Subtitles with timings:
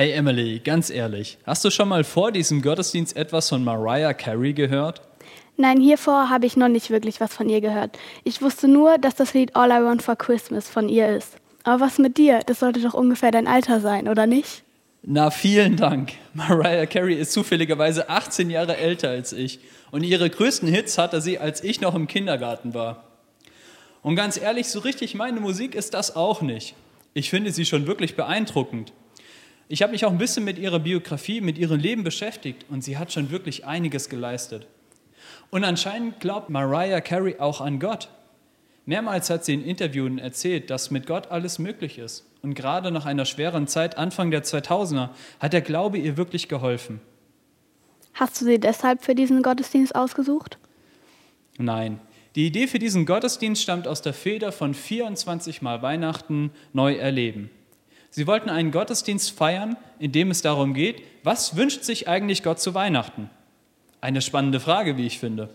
[0.00, 4.54] Hey Emily, ganz ehrlich, hast du schon mal vor diesem Gottesdienst etwas von Mariah Carey
[4.54, 5.02] gehört?
[5.58, 7.98] Nein, hiervor habe ich noch nicht wirklich was von ihr gehört.
[8.24, 11.36] Ich wusste nur, dass das Lied All I Want for Christmas von ihr ist.
[11.64, 12.40] Aber was mit dir?
[12.46, 14.62] Das sollte doch ungefähr dein Alter sein, oder nicht?
[15.02, 16.12] Na, vielen Dank.
[16.32, 19.60] Mariah Carey ist zufälligerweise 18 Jahre älter als ich
[19.90, 23.04] und ihre größten Hits hatte sie, als ich noch im Kindergarten war.
[24.00, 26.74] Und ganz ehrlich, so richtig meine Musik ist das auch nicht.
[27.12, 28.94] Ich finde sie schon wirklich beeindruckend.
[29.72, 32.98] Ich habe mich auch ein bisschen mit ihrer Biografie, mit ihrem Leben beschäftigt und sie
[32.98, 34.66] hat schon wirklich einiges geleistet.
[35.50, 38.08] Und anscheinend glaubt Mariah Carey auch an Gott.
[38.84, 42.26] Mehrmals hat sie in Interviews erzählt, dass mit Gott alles möglich ist.
[42.42, 47.00] Und gerade nach einer schweren Zeit, Anfang der 2000er, hat der Glaube ihr wirklich geholfen.
[48.14, 50.58] Hast du sie deshalb für diesen Gottesdienst ausgesucht?
[51.58, 52.00] Nein.
[52.34, 57.50] Die Idee für diesen Gottesdienst stammt aus der Feder von 24 Mal Weihnachten neu erleben.
[58.10, 62.60] Sie wollten einen Gottesdienst feiern, in dem es darum geht, was wünscht sich eigentlich Gott
[62.60, 63.30] zu Weihnachten?
[64.00, 65.50] Eine spannende Frage, wie ich finde.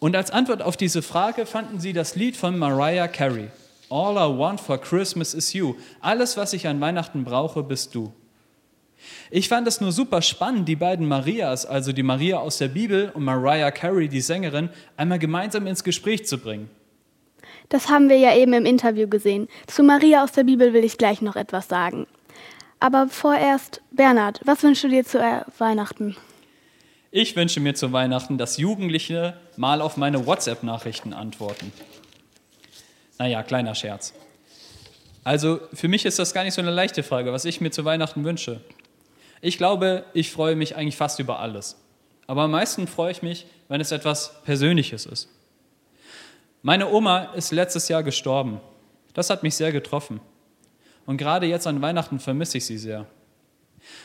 [0.00, 3.48] Und als Antwort auf diese Frage fanden sie das Lied von Mariah Carey.
[3.90, 5.74] All I want for Christmas is you.
[6.00, 8.12] Alles, was ich an Weihnachten brauche, bist du.
[9.30, 13.10] Ich fand es nur super spannend, die beiden Marias, also die Maria aus der Bibel
[13.10, 16.70] und Mariah Carey, die Sängerin, einmal gemeinsam ins Gespräch zu bringen.
[17.70, 19.48] Das haben wir ja eben im Interview gesehen.
[19.68, 22.06] Zu Maria aus der Bibel will ich gleich noch etwas sagen.
[22.80, 26.16] Aber vorerst, Bernhard, was wünschst du dir zu äh, Weihnachten?
[27.12, 31.72] Ich wünsche mir zu Weihnachten, dass Jugendliche mal auf meine WhatsApp-Nachrichten antworten.
[33.18, 34.14] Naja, kleiner Scherz.
[35.22, 37.84] Also für mich ist das gar nicht so eine leichte Frage, was ich mir zu
[37.84, 38.60] Weihnachten wünsche.
[39.42, 41.76] Ich glaube, ich freue mich eigentlich fast über alles.
[42.26, 45.28] Aber am meisten freue ich mich, wenn es etwas Persönliches ist.
[46.62, 48.60] Meine Oma ist letztes Jahr gestorben.
[49.14, 50.20] Das hat mich sehr getroffen.
[51.06, 53.06] Und gerade jetzt an Weihnachten vermisse ich sie sehr.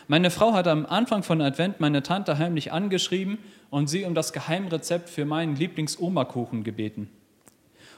[0.08, 3.40] Meine Frau hat am Anfang von Advent meine Tante heimlich angeschrieben
[3.70, 7.10] und sie um das Geheimrezept für meinen Lieblings-Oma-Kuchen gebeten.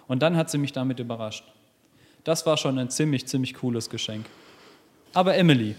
[0.07, 1.43] Und dann hat sie mich damit überrascht.
[2.23, 4.25] Das war schon ein ziemlich, ziemlich cooles Geschenk.
[5.13, 5.75] Aber Emily,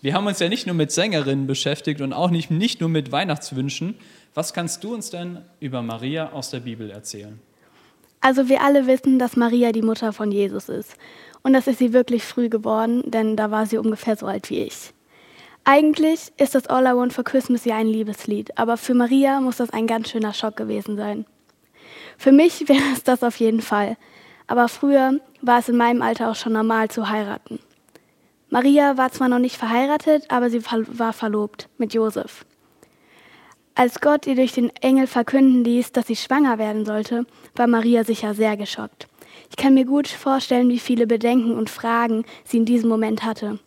[0.00, 3.10] wir haben uns ja nicht nur mit Sängerinnen beschäftigt und auch nicht, nicht nur mit
[3.10, 3.96] Weihnachtswünschen.
[4.32, 7.40] Was kannst du uns denn über Maria aus der Bibel erzählen?
[8.20, 10.94] Also wir alle wissen, dass Maria die Mutter von Jesus ist.
[11.42, 14.62] Und das ist sie wirklich früh geworden, denn da war sie ungefähr so alt wie
[14.62, 14.92] ich.
[15.64, 19.58] Eigentlich ist das All I Want for Christmas ja ein Liebeslied, aber für Maria muss
[19.58, 21.26] das ein ganz schöner Schock gewesen sein.
[22.18, 23.96] Für mich wäre es das auf jeden Fall,
[24.46, 27.58] aber früher war es in meinem Alter auch schon normal zu heiraten.
[28.48, 32.44] Maria war zwar noch nicht verheiratet, aber sie war verlobt mit Josef.
[33.74, 38.04] Als Gott ihr durch den Engel verkünden ließ, dass sie schwanger werden sollte, war Maria
[38.04, 39.08] sicher sehr geschockt.
[39.48, 43.58] Ich kann mir gut vorstellen, wie viele Bedenken und Fragen sie in diesem Moment hatte.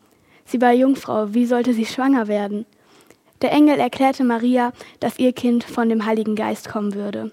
[0.46, 2.66] Sie war Jungfrau, wie sollte sie schwanger werden?
[3.42, 7.31] Der Engel erklärte Maria, dass ihr Kind von dem Heiligen Geist kommen würde.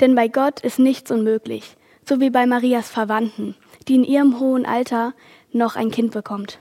[0.00, 3.54] Denn bei Gott ist nichts unmöglich, so wie bei Marias Verwandten,
[3.86, 5.14] die in ihrem hohen Alter
[5.52, 6.58] noch ein Kind bekommt.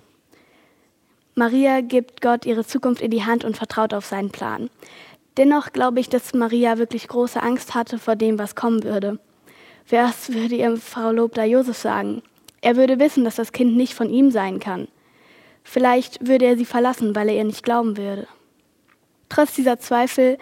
[1.36, 4.72] Maria gibt Gott ihre Zukunft in die Hand und vertraut auf seinen Plan.
[5.38, 9.20] Dennoch glaube ich, dass Maria wirklich große Angst hatte vor dem, was kommen würde.
[9.90, 12.24] Was würde ihr Verlobter Josef sagen?
[12.62, 14.88] Er würde wissen, dass das Kind nicht von ihm sein kann.
[15.64, 18.28] Vielleicht würde er sie verlassen, weil er ihr nicht glauben würde.
[19.30, 20.38] Trotz dieser Zweifel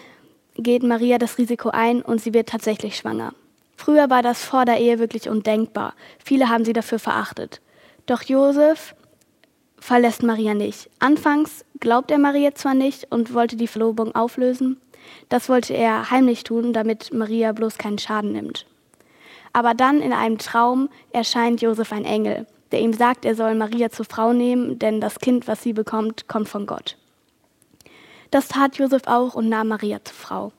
[0.55, 3.33] geht Maria das Risiko ein und sie wird tatsächlich schwanger.
[3.75, 5.93] Früher war das vor der Ehe wirklich undenkbar.
[6.23, 7.59] Viele haben sie dafür verachtet.
[8.05, 8.95] Doch Josef
[9.77, 10.89] verlässt Maria nicht.
[10.99, 14.79] Anfangs glaubt er Maria zwar nicht und wollte die Verlobung auflösen,
[15.29, 18.65] das wollte er heimlich tun, damit Maria bloß keinen Schaden nimmt.
[19.53, 23.89] Aber dann in einem Traum erscheint Josef ein Engel, der ihm sagt, er soll Maria
[23.89, 26.97] zur Frau nehmen, denn das Kind, was sie bekommt, kommt von Gott.
[28.31, 30.51] Das tat Josef auch und nahm Maria zur Frau.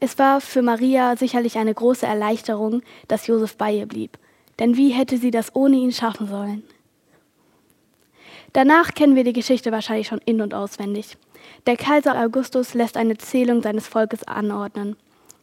[0.00, 4.18] Es war für Maria sicherlich eine große Erleichterung, dass Josef bei ihr blieb.
[4.58, 6.62] Denn wie hätte sie das ohne ihn schaffen sollen?
[8.52, 11.16] Danach kennen wir die Geschichte wahrscheinlich schon in und auswendig.
[11.66, 14.96] Der Kaiser Augustus lässt eine Zählung seines Volkes anordnen.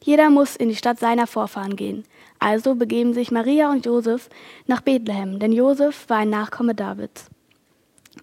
[0.03, 2.03] Jeder muss in die Stadt seiner Vorfahren gehen.
[2.39, 4.30] Also begeben sich Maria und Josef
[4.65, 7.27] nach Bethlehem, denn Josef war ein Nachkomme Davids.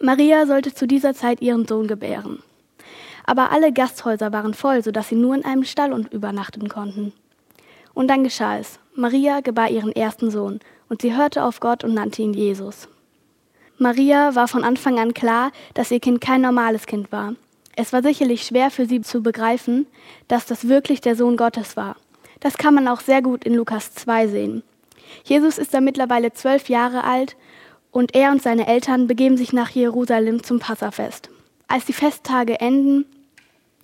[0.00, 2.42] Maria sollte zu dieser Zeit ihren Sohn gebären.
[3.24, 7.12] Aber alle Gasthäuser waren voll, sodass sie nur in einem Stall übernachten konnten.
[7.94, 8.78] Und dann geschah es.
[8.94, 12.88] Maria gebar ihren ersten Sohn, und sie hörte auf Gott und nannte ihn Jesus.
[13.76, 17.34] Maria war von Anfang an klar, dass ihr Kind kein normales Kind war.
[17.80, 19.86] Es war sicherlich schwer für sie zu begreifen,
[20.26, 21.94] dass das wirklich der Sohn Gottes war.
[22.40, 24.62] Das kann man auch sehr gut in Lukas 2 sehen.
[25.22, 27.36] Jesus ist da mittlerweile zwölf Jahre alt
[27.92, 31.30] und er und seine Eltern begeben sich nach Jerusalem zum Passafest.
[31.68, 33.06] Als die Festtage enden,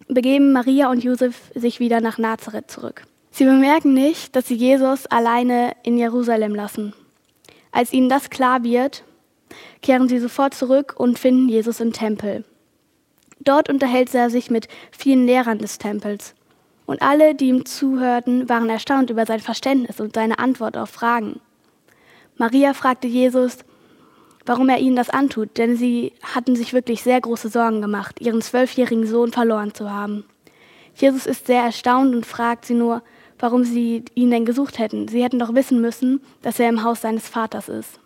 [0.09, 3.05] begeben Maria und Josef sich wieder nach Nazareth zurück.
[3.31, 6.95] Sie bemerken nicht, dass sie Jesus alleine in Jerusalem lassen.
[7.71, 9.05] Als ihnen das klar wird,
[9.83, 12.45] kehren sie sofort zurück und finden Jesus im Tempel.
[13.45, 16.35] Dort unterhält er sich mit vielen Lehrern des Tempels.
[16.87, 21.41] Und alle, die ihm zuhörten, waren erstaunt über sein Verständnis und seine Antwort auf Fragen.
[22.37, 23.59] Maria fragte Jesus,
[24.45, 28.43] warum er ihnen das antut, denn sie hatten sich wirklich sehr große Sorgen gemacht, ihren
[28.43, 30.25] zwölfjährigen Sohn verloren zu haben.
[30.95, 33.03] Jesus ist sehr erstaunt und fragt sie nur,
[33.39, 35.09] warum sie ihn denn gesucht hätten.
[35.09, 37.99] Sie hätten doch wissen müssen, dass er im Haus seines Vaters ist.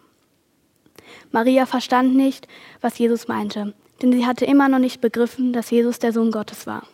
[1.32, 2.48] Maria verstand nicht,
[2.80, 6.66] was Jesus meinte, denn sie hatte immer noch nicht begriffen, dass Jesus der Sohn Gottes
[6.66, 6.84] war.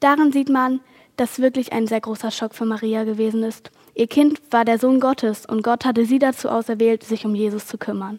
[0.00, 0.80] Darin sieht man,
[1.16, 3.70] dass wirklich ein sehr großer Schock für Maria gewesen ist.
[3.94, 7.66] Ihr Kind war der Sohn Gottes und Gott hatte sie dazu auserwählt, sich um Jesus
[7.66, 8.18] zu kümmern.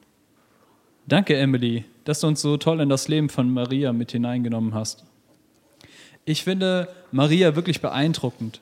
[1.07, 5.03] Danke, Emily, dass du uns so toll in das Leben von Maria mit hineingenommen hast.
[6.23, 8.59] Ich finde Maria wirklich beeindruckend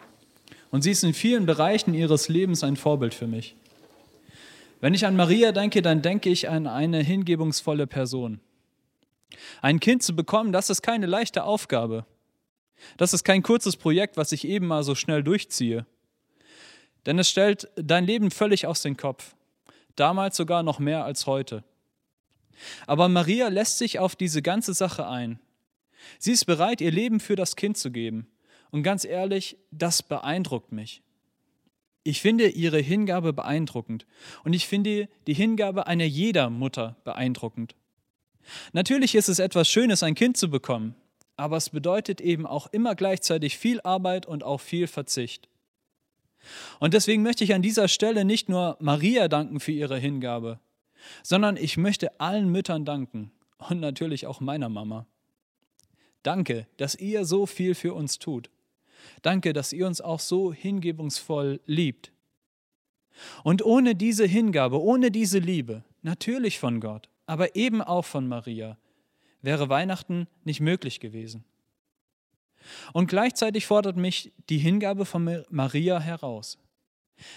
[0.72, 3.56] und sie ist in vielen Bereichen ihres Lebens ein Vorbild für mich.
[4.82, 8.42] Wenn ich an Maria denke, dann denke ich an eine hingebungsvolle Person.
[9.62, 12.06] Ein Kind zu bekommen, das ist keine leichte Aufgabe.
[12.98, 15.86] Das ist kein kurzes Projekt, was ich eben mal so schnell durchziehe.
[17.06, 19.36] Denn es stellt dein Leben völlig aus dem Kopf.
[19.96, 21.64] Damals sogar noch mehr als heute.
[22.88, 25.40] Aber Maria lässt sich auf diese ganze Sache ein.
[26.20, 28.28] Sie ist bereit, ihr Leben für das Kind zu geben.
[28.72, 31.02] Und ganz ehrlich, das beeindruckt mich.
[32.04, 34.06] Ich finde ihre Hingabe beeindruckend.
[34.44, 37.76] Und ich finde die Hingabe einer jeder Mutter beeindruckend.
[38.74, 40.96] Natürlich ist es etwas Schönes, ein Kind zu bekommen
[41.36, 45.50] aber es bedeutet eben auch immer gleichzeitig viel Arbeit und auch viel Verzicht.
[46.80, 50.60] Und deswegen möchte ich an dieser Stelle nicht nur Maria danken für ihre Hingabe,
[51.24, 55.06] sondern ich möchte allen Müttern danken und natürlich auch meiner Mama.
[56.22, 58.50] Danke, dass ihr so viel für uns tut.
[59.22, 62.12] Danke, dass ihr uns auch so hingebungsvoll liebt.
[63.44, 68.78] Und ohne diese Hingabe, ohne diese Liebe, natürlich von Gott, aber eben auch von Maria,
[69.42, 71.44] wäre Weihnachten nicht möglich gewesen.
[72.94, 76.58] Und gleichzeitig fordert mich die Hingabe von Maria heraus.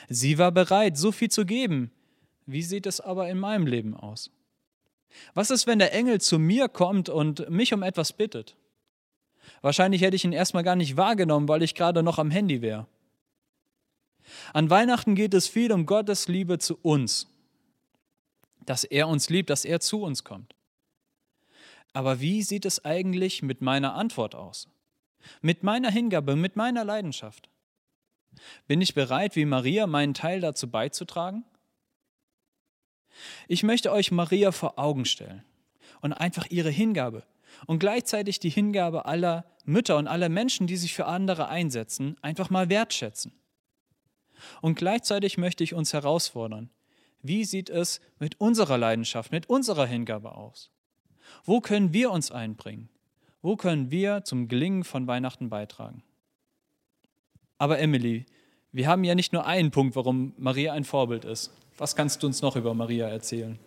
[0.08, 1.90] Sie war bereit, so viel zu geben.
[2.46, 4.30] Wie sieht es aber in meinem Leben aus?
[5.34, 8.56] Was ist, wenn der Engel zu mir kommt und mich um etwas bittet?
[9.62, 12.86] Wahrscheinlich hätte ich ihn erstmal gar nicht wahrgenommen, weil ich gerade noch am Handy wäre.
[14.52, 17.28] An Weihnachten geht es viel um Gottes Liebe zu uns,
[18.66, 20.54] dass er uns liebt, dass er zu uns kommt.
[21.92, 24.68] Aber wie sieht es eigentlich mit meiner Antwort aus?
[25.40, 27.48] Mit meiner Hingabe, mit meiner Leidenschaft?
[28.66, 31.44] Bin ich bereit, wie Maria, meinen Teil dazu beizutragen?
[33.48, 35.42] Ich möchte euch Maria vor Augen stellen
[36.02, 37.24] und einfach ihre Hingabe
[37.66, 42.50] und gleichzeitig die Hingabe aller Mütter und aller Menschen, die sich für andere einsetzen, einfach
[42.50, 43.32] mal wertschätzen.
[44.60, 46.70] Und gleichzeitig möchte ich uns herausfordern,
[47.28, 50.70] wie sieht es mit unserer Leidenschaft, mit unserer Hingabe aus?
[51.44, 52.88] Wo können wir uns einbringen?
[53.42, 56.02] Wo können wir zum Gelingen von Weihnachten beitragen?
[57.58, 58.26] Aber Emily,
[58.72, 61.52] wir haben ja nicht nur einen Punkt, warum Maria ein Vorbild ist.
[61.78, 63.58] Was kannst du uns noch über Maria erzählen?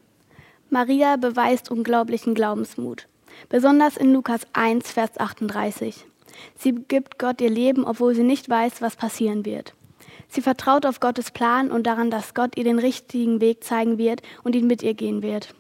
[0.70, 3.08] Maria beweist unglaublichen Glaubensmut,
[3.50, 6.06] besonders in Lukas 1, Vers 38.
[6.56, 9.74] Sie gibt Gott ihr Leben, obwohl sie nicht weiß, was passieren wird.
[10.30, 14.22] Sie vertraut auf Gottes Plan und daran, dass Gott ihr den richtigen Weg zeigen wird
[14.44, 15.56] und ihn mit ihr gehen wird.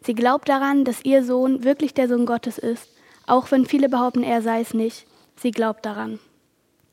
[0.00, 2.90] Sie glaubt daran, dass ihr Sohn wirklich der Sohn Gottes ist,
[3.26, 5.06] auch wenn viele behaupten, er sei es nicht.
[5.36, 6.18] Sie glaubt daran.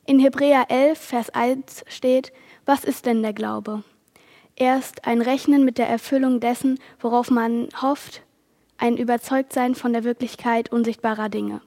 [0.06, 2.32] In Hebräer 11, Vers 1 steht,
[2.66, 3.82] was ist denn der Glaube?
[4.56, 8.22] Erst ein Rechnen mit der Erfüllung dessen, worauf man hofft,
[8.76, 11.62] ein Überzeugtsein von der Wirklichkeit unsichtbarer Dinge.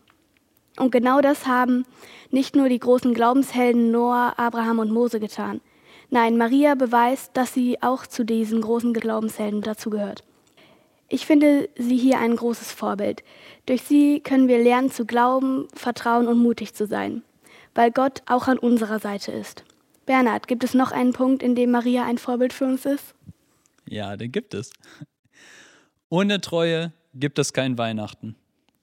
[0.77, 1.85] Und genau das haben
[2.31, 5.61] nicht nur die großen Glaubenshelden Noah, Abraham und Mose getan.
[6.09, 10.23] Nein, Maria beweist, dass sie auch zu diesen großen Glaubenshelden dazugehört.
[11.09, 13.23] Ich finde sie hier ein großes Vorbild.
[13.65, 17.23] Durch sie können wir lernen zu glauben, vertrauen und mutig zu sein,
[17.75, 19.63] weil Gott auch an unserer Seite ist.
[20.05, 23.13] Bernhard, gibt es noch einen Punkt, in dem Maria ein Vorbild für uns ist?
[23.87, 24.71] Ja, den gibt es.
[26.09, 28.35] Ohne Treue gibt es kein Weihnachten.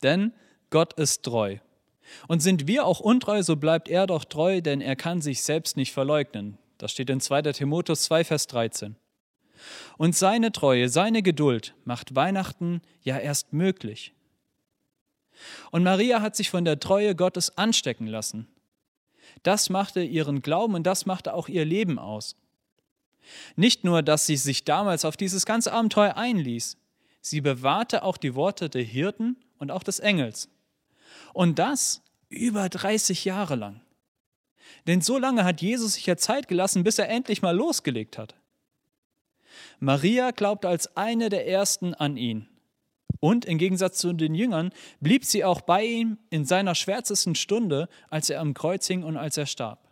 [0.03, 0.33] Denn
[0.71, 1.57] Gott ist treu.
[2.29, 5.77] Und sind wir auch untreu, so bleibt er doch treu, denn er kann sich selbst
[5.77, 6.59] nicht verleugnen.
[6.79, 7.43] Das steht in 2.
[7.53, 8.97] Timotheus 2, Vers 13.
[9.97, 14.13] Und seine Treue, seine Geduld macht Weihnachten ja erst möglich.
[15.71, 18.49] Und Maria hat sich von der Treue Gottes anstecken lassen.
[19.43, 22.37] Das machte ihren Glauben und das machte auch ihr Leben aus.
[23.57, 26.77] Nicht nur, dass sie sich damals auf dieses ganze Abenteuer einließ,
[27.21, 30.49] sie bewahrte auch die Worte der Hirten und auch des Engels.
[31.35, 32.01] Und das
[32.31, 33.83] über 30 Jahre lang.
[34.87, 38.35] Denn so lange hat Jesus sich ja Zeit gelassen, bis er endlich mal losgelegt hat.
[39.79, 42.49] Maria glaubte als eine der ersten an ihn.
[43.21, 47.89] Und im Gegensatz zu den Jüngern blieb sie auch bei ihm in seiner schwärzesten Stunde,
[48.11, 49.89] als er am Kreuz hing und als er starb.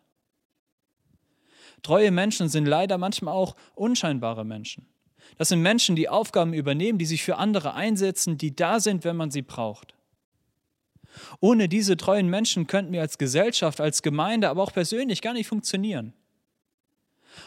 [1.83, 4.87] Treue Menschen sind leider manchmal auch unscheinbare Menschen.
[5.39, 9.17] Das sind Menschen, die Aufgaben übernehmen, die sich für andere einsetzen, die da sind, wenn
[9.17, 9.95] man sie braucht.
[11.41, 15.47] Ohne diese treuen Menschen könnten wir als Gesellschaft, als Gemeinde, aber auch persönlich gar nicht
[15.47, 16.15] funktionieren.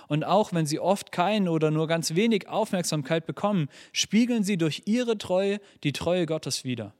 [0.07, 4.83] Und auch wenn sie oft keinen oder nur ganz wenig Aufmerksamkeit bekommen, spiegeln sie durch
[4.85, 6.93] ihre Treue die Treue Gottes wider.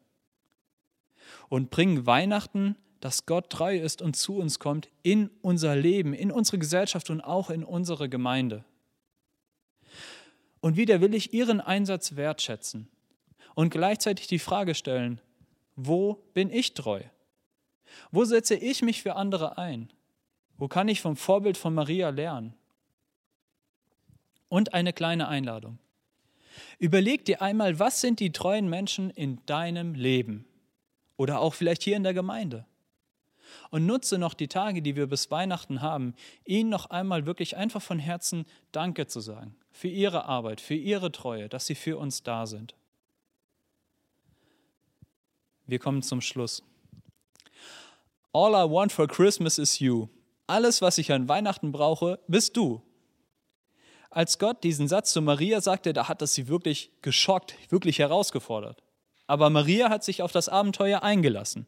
[1.50, 6.32] Und bringen Weihnachten, dass Gott treu ist und zu uns kommt, in unser Leben, in
[6.32, 8.66] unsere Gesellschaft und auch in unsere Gemeinde.
[10.60, 12.88] Und wieder will ich ihren Einsatz wertschätzen
[13.54, 15.22] und gleichzeitig die Frage stellen,
[15.76, 17.02] wo bin ich treu?
[18.12, 19.92] Wo setze ich mich für andere ein?
[20.58, 22.54] Wo kann ich vom Vorbild von Maria lernen?
[24.48, 25.80] Und eine kleine Einladung.
[26.80, 30.46] Überleg dir einmal, was sind die treuen Menschen in deinem Leben?
[31.18, 32.66] Oder auch vielleicht hier in der Gemeinde.
[33.70, 36.14] Und nutze noch die Tage, die wir bis Weihnachten haben,
[36.46, 39.56] ihnen noch einmal wirklich einfach von Herzen Danke zu sagen.
[39.72, 42.76] Für ihre Arbeit, für ihre Treue, dass sie für uns da sind.
[45.68, 46.64] Wir kommen zum Schluss.
[48.34, 50.10] All I want for Christmas is you.
[50.48, 52.84] Alles, was ich an Weihnachten brauche, bist du.
[54.12, 58.84] Als Gott diesen Satz zu Maria sagte, da hat es sie wirklich geschockt, wirklich herausgefordert.
[59.28, 61.66] Aber Maria hat sich auf das Abenteuer eingelassen,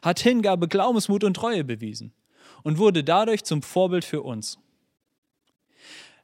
[0.00, 2.12] hat Hingabe, Glaubensmut und Treue bewiesen
[2.62, 4.58] und wurde dadurch zum Vorbild für uns.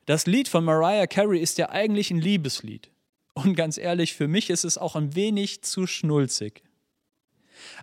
[0.05, 2.91] Das Lied von Mariah Carey ist ja eigentlich ein Liebeslied.
[3.35, 6.63] Und ganz ehrlich, für mich ist es auch ein wenig zu schnulzig.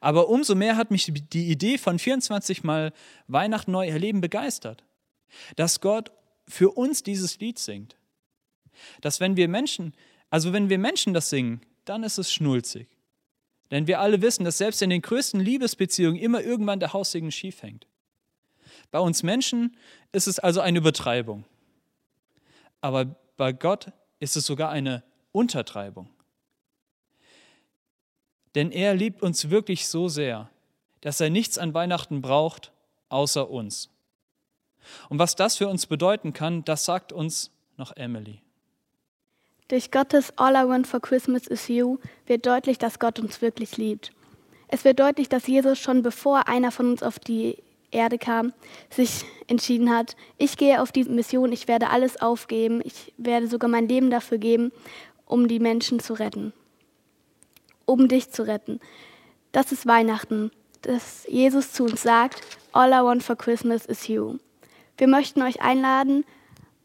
[0.01, 2.93] Aber umso mehr hat mich die Idee von 24 Mal
[3.27, 4.83] Weihnachten neu erleben begeistert.
[5.55, 6.11] Dass Gott
[6.47, 7.95] für uns dieses Lied singt.
[9.01, 9.93] Dass wenn wir Menschen,
[10.29, 12.87] also wenn wir Menschen das singen, dann ist es schnulzig.
[13.71, 17.63] Denn wir alle wissen, dass selbst in den größten Liebesbeziehungen immer irgendwann der Haussegen schief
[17.63, 17.87] hängt.
[18.91, 19.75] Bei uns Menschen
[20.11, 21.45] ist es also eine Übertreibung.
[22.81, 26.12] Aber bei Gott ist es sogar eine Untertreibung.
[28.55, 30.49] Denn er liebt uns wirklich so sehr,
[31.01, 32.71] dass er nichts an Weihnachten braucht,
[33.09, 33.89] außer uns.
[35.09, 38.41] Und was das für uns bedeuten kann, das sagt uns noch Emily.
[39.69, 43.77] Durch Gottes All I Want for Christmas is You wird deutlich, dass Gott uns wirklich
[43.77, 44.11] liebt.
[44.67, 47.57] Es wird deutlich, dass Jesus schon bevor einer von uns auf die
[47.91, 48.53] Erde kam,
[48.89, 53.69] sich entschieden hat, ich gehe auf diese Mission, ich werde alles aufgeben, ich werde sogar
[53.69, 54.71] mein Leben dafür geben,
[55.25, 56.53] um die Menschen zu retten
[57.85, 58.79] um dich zu retten.
[59.51, 64.37] Das ist Weihnachten, dass Jesus zu uns sagt, All I want for Christmas is you.
[64.97, 66.25] Wir möchten euch einladen,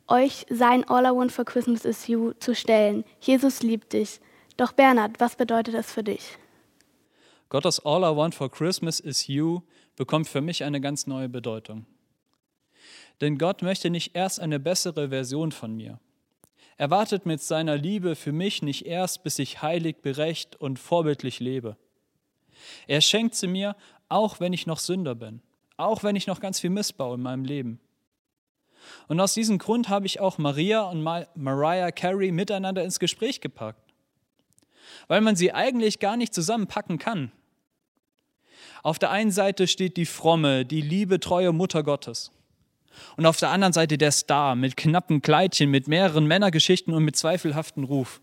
[0.07, 3.05] euch sein All I want for Christmas is you zu stellen.
[3.21, 4.21] Jesus liebt dich.
[4.57, 6.38] Doch Bernhard, was bedeutet das für dich?
[7.49, 9.62] Gottes All I want for Christmas is you
[9.97, 11.87] bekommt für mich eine ganz neue Bedeutung.
[13.21, 15.99] Denn Gott möchte nicht erst eine bessere Version von mir.
[16.78, 21.40] Er wartet mit seiner Liebe für mich nicht erst, bis ich heilig, berecht und vorbildlich
[21.40, 21.76] lebe.
[22.87, 23.75] Er schenkt sie mir,
[24.08, 25.42] auch wenn ich noch Sünder bin,
[25.76, 27.80] auch wenn ich noch ganz viel missbaue in meinem Leben.
[29.08, 33.92] Und aus diesem Grund habe ich auch Maria und Mariah Carey miteinander ins Gespräch gepackt,
[35.08, 37.32] weil man sie eigentlich gar nicht zusammenpacken kann.
[38.85, 42.30] Auf der einen Seite steht die fromme, die liebe, treue Mutter Gottes
[43.17, 47.17] und auf der anderen Seite der Star mit knappen Kleidchen, mit mehreren Männergeschichten und mit
[47.17, 48.21] zweifelhaftem Ruf.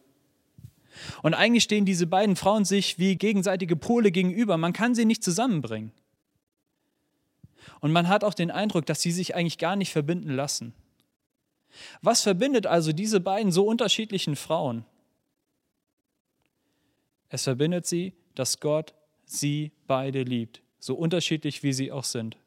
[1.21, 4.57] Und eigentlich stehen diese beiden Frauen sich wie gegenseitige Pole gegenüber.
[4.57, 5.91] Man kann sie nicht zusammenbringen.
[7.81, 10.73] Und man hat auch den Eindruck, dass sie sich eigentlich gar nicht verbinden lassen.
[12.01, 14.85] Was verbindet also diese beiden so unterschiedlichen Frauen?
[17.29, 18.93] Es verbindet sie, dass Gott
[19.25, 22.37] sie beide liebt, so unterschiedlich wie sie auch sind.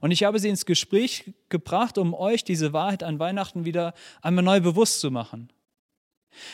[0.00, 4.44] Und ich habe sie ins Gespräch gebracht, um euch diese Wahrheit an Weihnachten wieder einmal
[4.44, 5.50] neu bewusst zu machen.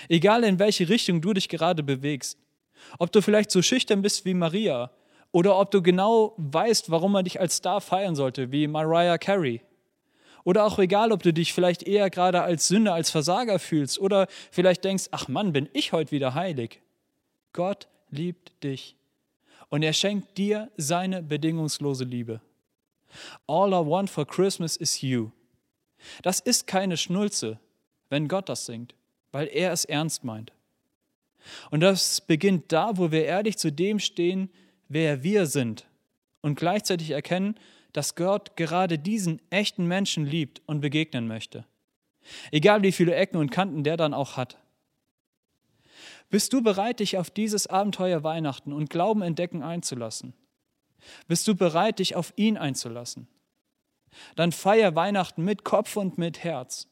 [0.09, 2.39] Egal in welche Richtung du dich gerade bewegst,
[2.99, 4.91] ob du vielleicht so schüchtern bist wie Maria
[5.31, 9.63] oder ob du genau weißt, warum man dich als Star feiern sollte, wie Mariah Carey.
[10.45, 14.27] Oder auch egal, ob du dich vielleicht eher gerade als Sünder, als Versager fühlst oder
[14.51, 16.81] vielleicht denkst, ach Mann, bin ich heute wieder heilig.
[17.53, 18.97] Gott liebt dich
[19.69, 22.41] und er schenkt dir seine bedingungslose Liebe.
[23.47, 25.31] All I want for Christmas is you.
[26.23, 27.61] Das ist keine Schnulze,
[28.09, 28.95] wenn Gott das singt,
[29.31, 30.53] weil er es ernst meint.
[31.71, 34.51] Und das beginnt da, wo wir ehrlich zu dem stehen,
[34.89, 35.87] wer wir sind
[36.41, 37.57] und gleichzeitig erkennen,
[37.93, 41.67] dass Gott gerade diesen echten Menschen liebt und begegnen möchte.
[42.51, 44.59] Egal wie viele Ecken und Kanten der dann auch hat.
[46.31, 50.33] Bist du bereit, dich auf dieses Abenteuer Weihnachten und Glauben entdecken einzulassen?
[51.29, 53.29] Bist du bereit, dich auf ihn einzulassen?
[54.37, 56.89] Dann feier Weihnachten mit Kopf und mit Herz.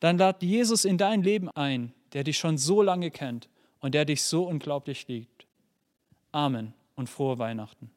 [0.00, 3.48] Dann lad Jesus in dein Leben ein, der dich schon so lange kennt
[3.80, 5.46] und der dich so unglaublich liebt.
[6.30, 7.90] Amen und frohe Weihnachten.